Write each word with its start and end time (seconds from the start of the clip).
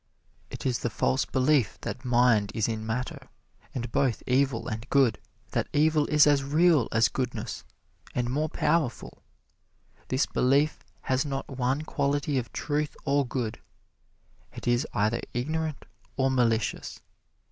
"It 0.49 0.65
is 0.65 0.79
the 0.79 0.89
false 0.89 1.25
belief 1.25 1.79
that 1.81 2.03
mind 2.03 2.51
is 2.55 2.67
in 2.67 2.87
matter, 2.87 3.29
and 3.71 3.91
both 3.91 4.23
evil 4.25 4.67
and 4.67 4.89
good; 4.89 5.19
that 5.51 5.69
evil 5.73 6.07
is 6.07 6.25
as 6.25 6.43
real 6.43 6.87
as 6.91 7.07
goodness, 7.07 7.63
and 8.15 8.27
more 8.27 8.49
powerful. 8.49 9.21
This 10.07 10.25
belief 10.25 10.79
has 11.01 11.23
not 11.23 11.47
one 11.55 11.83
quality 11.83 12.39
of 12.39 12.51
truth 12.51 12.97
or 13.05 13.27
good. 13.27 13.59
It 14.51 14.67
is 14.67 14.87
either 14.91 15.21
ignorant 15.35 15.85
or 16.17 16.31
malicious. 16.31 16.99